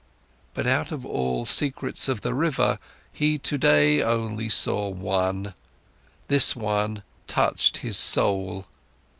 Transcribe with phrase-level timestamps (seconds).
[0.55, 2.79] But out of all secrets of the river,
[3.13, 5.53] he today only saw one,
[6.27, 8.65] this one touched his soul.